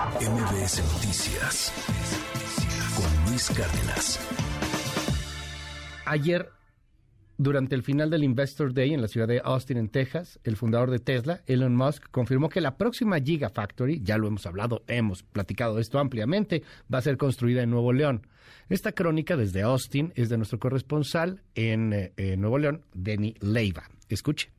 [0.00, 1.70] MBS Noticias
[2.96, 4.18] con Luis Cárdenas.
[6.06, 6.48] Ayer,
[7.36, 10.90] durante el final del Investor Day en la ciudad de Austin, en Texas, el fundador
[10.90, 15.78] de Tesla, Elon Musk, confirmó que la próxima Gigafactory, ya lo hemos hablado, hemos platicado
[15.78, 16.62] esto ampliamente,
[16.92, 18.26] va a ser construida en Nuevo León.
[18.70, 23.90] Esta crónica desde Austin es de nuestro corresponsal en eh, Nuevo León, Denny Leiva.
[24.08, 24.50] Escuche.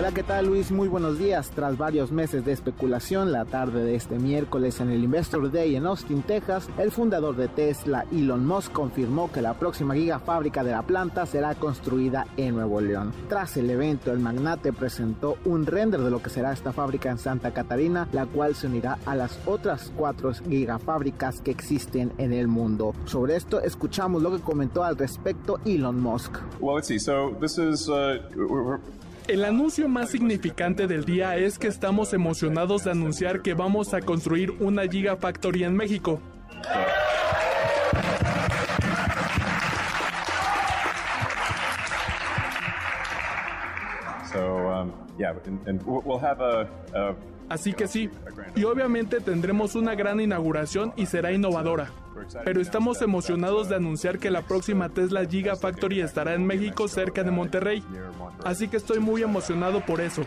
[0.00, 0.72] Hola, ¿qué tal Luis?
[0.72, 1.50] Muy buenos días.
[1.50, 5.84] Tras varios meses de especulación, la tarde de este miércoles en el Investor Day en
[5.84, 10.80] Austin, Texas, el fundador de Tesla, Elon Musk, confirmó que la próxima gigafábrica de la
[10.84, 13.12] planta será construida en Nuevo León.
[13.28, 17.18] Tras el evento, el magnate presentó un render de lo que será esta fábrica en
[17.18, 22.48] Santa Catarina, la cual se unirá a las otras cuatro gigafábricas que existen en el
[22.48, 22.94] mundo.
[23.04, 26.38] Sobre esto, escuchamos lo que comentó al respecto Elon Musk.
[26.58, 26.98] Well, let's see.
[26.98, 28.16] So this is uh,
[29.30, 34.00] el anuncio más significante del día es que estamos emocionados de anunciar que vamos a
[34.00, 36.20] construir una Gigafactory en México.
[47.50, 48.08] Así que sí,
[48.54, 51.90] y obviamente tendremos una gran inauguración y será innovadora.
[52.44, 57.32] Pero estamos emocionados de anunciar que la próxima Tesla Gigafactory estará en México cerca de
[57.32, 57.82] Monterrey.
[58.44, 60.22] Así que estoy muy emocionado por eso.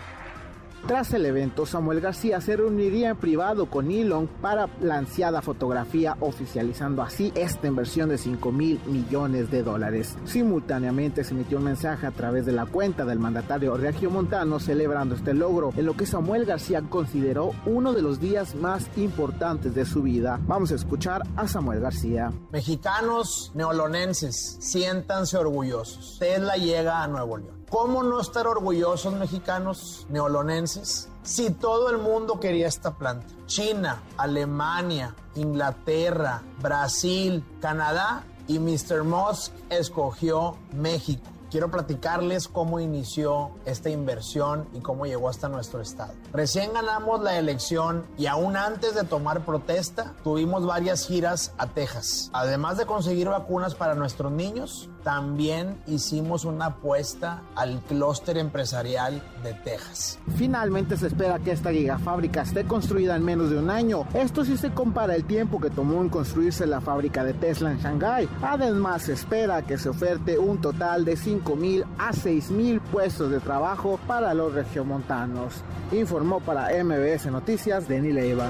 [0.87, 6.17] Tras el evento, Samuel García se reuniría en privado con Elon para la ansiada fotografía,
[6.19, 10.17] oficializando así esta inversión de 5 mil millones de dólares.
[10.25, 13.73] Simultáneamente se emitió un mensaje a través de la cuenta del mandatario
[14.09, 18.85] Montano celebrando este logro, en lo que Samuel García consideró uno de los días más
[18.97, 20.41] importantes de su vida.
[20.47, 22.29] Vamos a escuchar a Samuel García.
[22.51, 26.17] Mexicanos neolonenses, siéntanse orgullosos.
[26.19, 27.62] Tesla llega a Nuevo León.
[27.73, 33.25] ¿Cómo no estar orgullosos mexicanos neolonenses si todo el mundo quería esta planta?
[33.47, 39.03] China, Alemania, Inglaterra, Brasil, Canadá y Mr.
[39.03, 46.13] Musk escogió México quiero platicarles cómo inició esta inversión y cómo llegó hasta nuestro estado.
[46.31, 52.31] Recién ganamos la elección y aún antes de tomar protesta, tuvimos varias giras a Texas.
[52.33, 59.53] Además de conseguir vacunas para nuestros niños, también hicimos una apuesta al clúster empresarial de
[59.53, 60.17] Texas.
[60.37, 64.07] Finalmente se espera que esta gigafábrica esté construida en menos de un año.
[64.15, 67.79] Esto sí se compara el tiempo que tomó en construirse la fábrica de Tesla en
[67.79, 68.27] Shanghái.
[68.41, 73.29] Además se espera que se oferte un total de 5 mil a 6 mil puestos
[73.29, 75.63] de trabajo para los regiomontanos.
[75.91, 78.49] Informó para MBS Noticias Denny Leiva.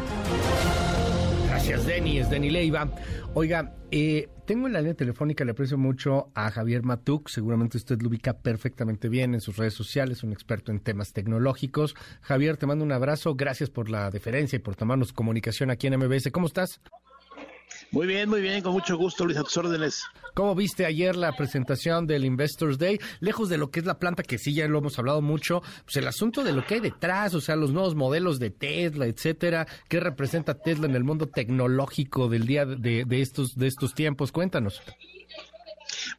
[1.47, 2.19] Gracias, Denny.
[2.19, 2.89] Es Denny Leiva.
[3.35, 7.29] Oiga, eh, tengo en la línea telefónica, le aprecio mucho a Javier Matuk.
[7.29, 11.95] Seguramente usted lo ubica perfectamente bien en sus redes sociales, un experto en temas tecnológicos.
[12.21, 13.35] Javier, te mando un abrazo.
[13.35, 16.31] Gracias por la deferencia y por tomarnos comunicación aquí en MBS.
[16.31, 16.81] ¿Cómo estás?
[17.93, 20.03] Muy bien, muy bien, con mucho gusto, Luis, a tus órdenes.
[20.33, 22.97] ¿Cómo viste ayer la presentación del Investors Day?
[23.19, 25.97] Lejos de lo que es la planta, que sí ya lo hemos hablado mucho, pues
[25.97, 29.67] el asunto de lo que hay detrás, o sea, los nuevos modelos de Tesla, etcétera,
[29.89, 34.31] ¿qué representa Tesla en el mundo tecnológico del día de, de estos, de estos tiempos?
[34.31, 34.81] Cuéntanos.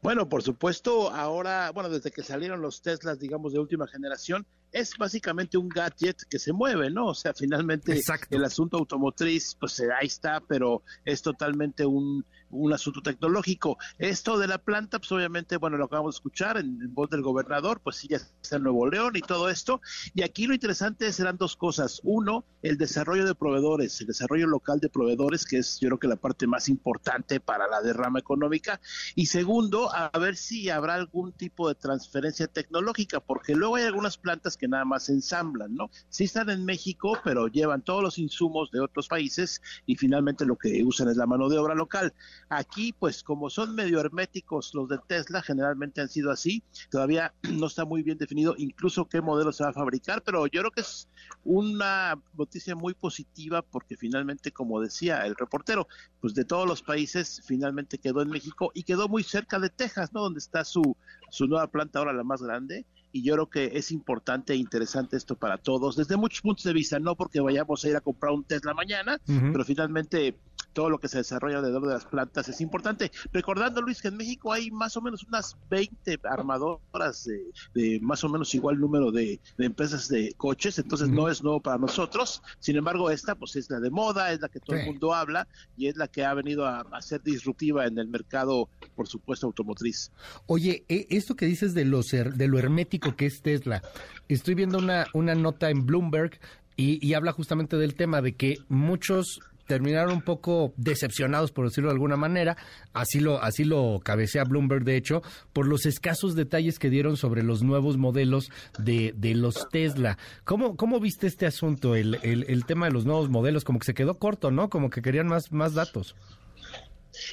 [0.04, 4.98] Bueno, por supuesto, ahora, bueno, desde que salieron los Teslas, digamos, de última generación, es
[4.98, 7.06] básicamente un gadget que se mueve, ¿no?
[7.06, 7.98] O sea, finalmente
[8.28, 12.22] el asunto automotriz, pues eh, ahí está, pero es totalmente un,
[12.54, 13.76] un asunto tecnológico.
[13.98, 17.80] Esto de la planta, pues obviamente, bueno, lo acabamos de escuchar en, voz del gobernador,
[17.80, 19.80] pues sí, ya está en Nuevo León y todo esto.
[20.14, 22.00] Y aquí lo interesante serán dos cosas.
[22.04, 26.08] Uno, el desarrollo de proveedores, el desarrollo local de proveedores, que es yo creo que
[26.08, 28.80] la parte más importante para la derrama económica.
[29.14, 34.18] Y segundo, a ver si habrá algún tipo de transferencia tecnológica, porque luego hay algunas
[34.18, 35.88] plantas que nada más ensamblan, ¿no?
[36.08, 40.56] Sí están en México, pero llevan todos los insumos de otros países y finalmente lo
[40.56, 42.12] que usan es la mano de obra local.
[42.48, 47.66] Aquí, pues como son medio herméticos los de Tesla, generalmente han sido así, todavía no
[47.66, 50.80] está muy bien definido incluso qué modelo se va a fabricar, pero yo creo que
[50.80, 51.08] es
[51.44, 55.86] una noticia muy positiva porque finalmente, como decía el reportero,
[56.20, 60.12] pues de todos los países finalmente quedó en México y quedó muy cerca de Texas,
[60.12, 60.22] ¿no?
[60.22, 60.96] Donde está su,
[61.30, 65.16] su nueva planta ahora la más grande y yo creo que es importante e interesante
[65.16, 68.32] esto para todos, desde muchos puntos de vista, no porque vayamos a ir a comprar
[68.32, 70.36] un Tesla mañana, pero finalmente
[70.74, 73.10] todo lo que se desarrolla alrededor de las plantas es importante.
[73.32, 77.28] Recordando, Luis, que en México hay más o menos unas 20 armadoras
[77.72, 81.78] de, más o menos igual número de, empresas de coches, entonces no es nuevo para
[81.78, 82.42] nosotros.
[82.58, 85.48] Sin embargo, esta pues es la de moda, es la que todo el mundo habla
[85.76, 90.10] y es la que ha venido a, ser disruptiva en el mercado, por supuesto, automotriz.
[90.46, 93.82] Oye, e, esto que dices de, los, de lo hermético que es Tesla,
[94.28, 96.40] estoy viendo una, una nota en Bloomberg
[96.76, 101.90] y, y habla justamente del tema de que muchos terminaron un poco decepcionados, por decirlo
[101.90, 102.56] de alguna manera.
[102.92, 105.22] Así lo, así lo cabecea Bloomberg, de hecho,
[105.52, 110.18] por los escasos detalles que dieron sobre los nuevos modelos de, de los Tesla.
[110.44, 113.64] ¿Cómo, ¿Cómo viste este asunto, el, el, el tema de los nuevos modelos?
[113.64, 114.68] Como que se quedó corto, ¿no?
[114.68, 116.14] Como que querían más, más datos.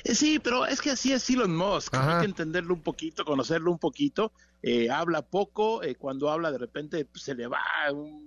[0.04, 1.94] Eh, sí, pero es que así es Elon Musk.
[1.96, 4.32] Hay que entenderlo un poquito, conocerlo un poquito.
[4.64, 7.60] Eh, habla poco, eh, cuando habla de repente pues, se le va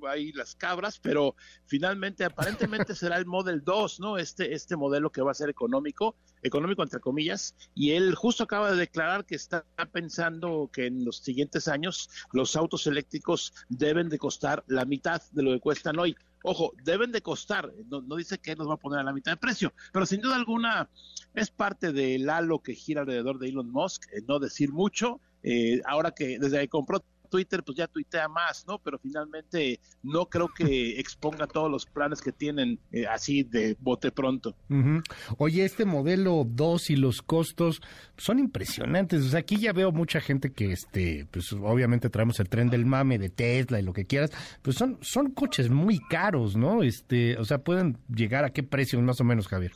[0.09, 1.37] ahí las cabras, pero
[1.67, 4.19] finalmente aparentemente será el Model 2, ¿no?
[4.19, 8.73] Este, este modelo que va a ser económico, económico entre comillas, y él justo acaba
[8.73, 14.19] de declarar que está pensando que en los siguientes años los autos eléctricos deben de
[14.19, 16.17] costar la mitad de lo que cuestan hoy.
[16.47, 19.39] Ojo, deben de costar, no, dice que nos va a poner a la mitad de
[19.39, 20.91] precio, pero sin duda alguna
[21.33, 25.81] es parte del halo que gira alrededor de Elon Musk, eh, no decir mucho, eh,
[25.87, 28.79] ahora que desde que compró Twitter, pues ya tuitea más, ¿no?
[28.79, 30.65] Pero finalmente no creo que
[31.01, 34.57] exponga todos los planes que tienen eh, así de bote pronto.
[35.39, 37.83] Oye, este modelo 2 y los costos
[38.17, 39.25] son impresionantes.
[39.25, 42.87] O sea, aquí ya veo mucha gente que, este, pues obviamente traemos el tren del
[42.87, 44.31] mame de Tesla y lo que quieras,
[44.63, 46.83] pues son, son coches muy caros, ¿no?
[46.83, 49.73] Este, o sea, pueden llegar a qué precio más o menos, Javier.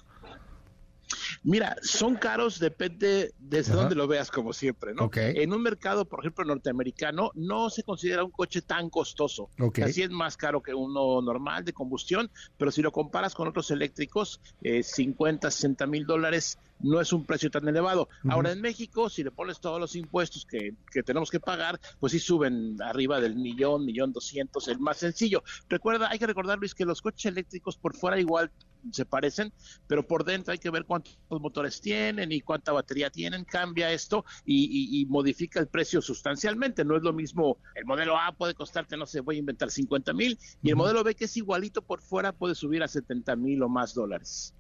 [1.43, 5.11] Mira, son caros, depende desde dónde lo veas, como siempre, ¿no?
[5.15, 9.49] En un mercado, por ejemplo, norteamericano, no se considera un coche tan costoso.
[9.83, 13.71] Así es más caro que uno normal de combustión, pero si lo comparas con otros
[13.71, 18.09] eléctricos, eh, 50, 60 mil dólares no es un precio tan elevado.
[18.29, 22.13] Ahora en México, si le pones todos los impuestos que, que, tenemos que pagar, pues
[22.13, 25.43] sí suben arriba del millón, millón doscientos, el más sencillo.
[25.69, 28.51] Recuerda, hay que recordar, Luis, que los coches eléctricos por fuera igual
[28.93, 29.53] se parecen,
[29.87, 34.25] pero por dentro hay que ver cuántos motores tienen y cuánta batería tienen, cambia esto
[34.45, 36.85] y, modifica el precio sustancialmente.
[36.85, 40.13] No es lo mismo, el modelo A puede costarte, no sé, voy a inventar 50
[40.13, 43.63] mil, y el modelo B que es igualito por fuera puede subir a 70 mil
[43.63, 44.55] o más dólares.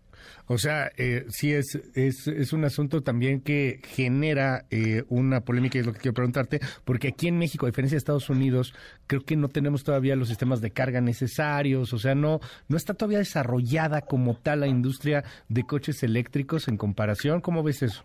[0.47, 5.79] O sea, eh, sí es, es, es, un asunto también que genera eh, una polémica,
[5.79, 8.75] es lo que quiero preguntarte, porque aquí en México, a diferencia de Estados Unidos,
[9.07, 12.95] creo que no tenemos todavía los sistemas de carga necesarios, o sea, no, no está
[12.95, 17.41] todavía desarrollada como tal la industria de coches eléctricos en comparación.
[17.41, 18.05] ¿Cómo ves eso?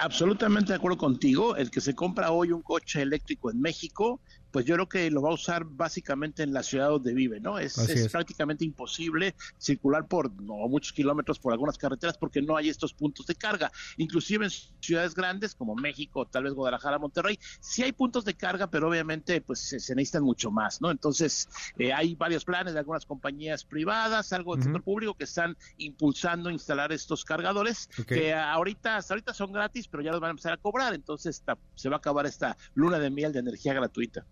[0.00, 1.56] Absolutamente de acuerdo contigo.
[1.56, 5.22] El que se compra hoy un coche eléctrico en México pues yo creo que lo
[5.22, 7.58] va a usar básicamente en la ciudad donde vive, ¿no?
[7.58, 7.76] Es,
[8.10, 13.34] prácticamente imposible circular por muchos kilómetros por algunas carreteras porque no hay estos puntos de
[13.34, 13.70] carga.
[13.96, 14.50] Inclusive en
[14.80, 19.40] ciudades grandes como México, tal vez Guadalajara, Monterrey, sí hay puntos de carga, pero obviamente
[19.40, 20.90] pues se, necesitan mucho más, ¿no?
[20.90, 21.48] Entonces
[21.78, 26.50] eh, hay varios planes de algunas compañías privadas, algo del sector público que están impulsando
[26.50, 30.52] instalar estos cargadores que ahorita, hasta ahorita son gratis, pero ya los van a empezar
[30.52, 31.42] a cobrar, entonces
[31.74, 34.24] se va a acabar esta luna de miel de energía gratuita.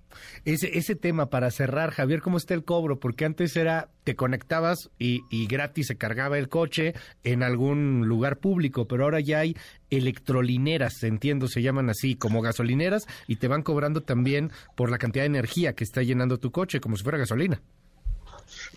[0.44, 2.98] Ese, ese tema para cerrar, Javier, ¿cómo está el cobro?
[2.98, 6.94] Porque antes era, te conectabas y, y gratis se cargaba el coche
[7.24, 9.56] en algún lugar público, pero ahora ya hay
[9.90, 15.22] electrolineras, entiendo, se llaman así, como gasolineras, y te van cobrando también por la cantidad
[15.22, 17.60] de energía que está llenando tu coche, como si fuera gasolina.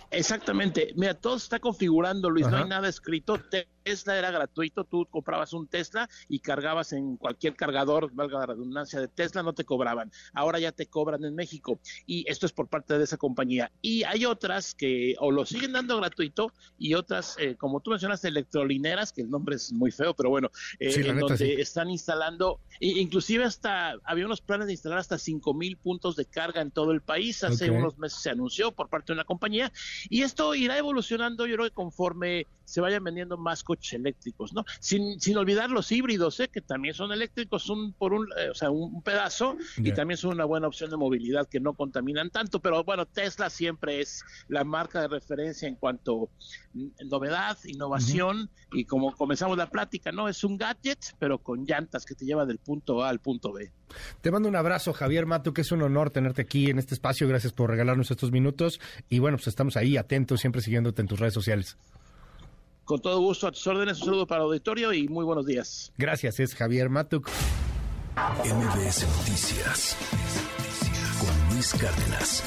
[0.10, 0.94] Exactamente.
[0.96, 3.40] Mira, todo se está configurando, Luis, no hay nada escrito.
[3.84, 9.00] Tesla era gratuito, tú comprabas un Tesla y cargabas en cualquier cargador, valga la redundancia
[9.00, 10.12] de Tesla, no te cobraban.
[10.34, 13.72] Ahora ya te cobran en México y esto es por parte de esa compañía.
[13.82, 18.28] Y hay otras que o lo siguen dando gratuito y otras, eh, como tú mencionaste,
[18.28, 23.44] electrolineras, que el nombre es muy feo, pero bueno, eh, en donde están instalando, inclusive
[23.44, 27.02] hasta, había unos planes de instalar hasta cinco mil puntos de carga en todo el
[27.02, 27.44] país.
[27.44, 29.72] Hace unos meses se anunció por parte de una compañía
[30.10, 34.64] y esto irá evolucionando, yo creo que conforme se vayan vendiendo más coches eléctricos, ¿no?
[34.80, 36.48] Sin, sin olvidar los híbridos, ¿eh?
[36.48, 40.32] que también son eléctricos, un por un, eh, o sea, un pedazo y también son
[40.32, 44.64] una buena opción de movilidad que no contaminan tanto, pero bueno, Tesla siempre es la
[44.64, 46.30] marca de referencia en cuanto
[47.00, 50.30] a novedad, innovación y como comenzamos la plática, ¿no?
[50.30, 53.72] Es un gadget, pero con llantas que te lleva del punto A al punto B.
[54.22, 57.28] Te mando un abrazo, Javier Mato, que es un honor tenerte aquí en este espacio.
[57.28, 58.80] Gracias por regalarnos estos minutos.
[59.10, 61.78] Y bueno, pues estamos ahí atentos, siempre siguiéndote en tus redes sociales.
[62.92, 65.94] Con todo gusto a tus órdenes, un saludo para el auditorio y muy buenos días.
[65.98, 67.30] Gracias, es Javier Matuk.
[68.44, 69.96] MBS Noticias
[71.18, 72.44] con Luis Cárdenas.